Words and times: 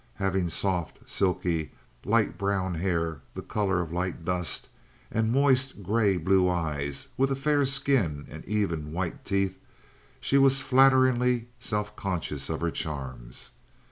Having 0.15 0.49
soft, 0.49 1.07
silky, 1.07 1.73
light 2.05 2.35
brown 2.35 2.73
hair, 2.73 3.21
the 3.35 3.43
color 3.43 3.81
of 3.81 3.93
light 3.93 4.25
dust, 4.25 4.67
and 5.11 5.31
moist 5.31 5.83
gray 5.83 6.17
blue 6.17 6.49
eyes, 6.49 7.09
with 7.17 7.29
a 7.29 7.35
fair 7.35 7.65
skin 7.65 8.25
and 8.27 8.43
even, 8.45 8.93
white 8.93 9.23
teeth, 9.23 9.59
she 10.19 10.39
was 10.39 10.59
flatteringly 10.59 11.49
self 11.59 11.95
conscious 11.95 12.49
of 12.49 12.61
her 12.61 12.71
charms. 12.71 13.51